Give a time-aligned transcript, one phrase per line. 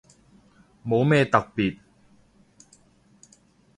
[0.83, 1.77] 冇咩特別